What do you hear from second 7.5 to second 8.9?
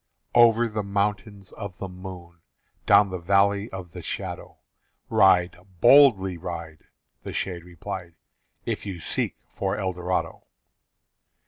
replied, "If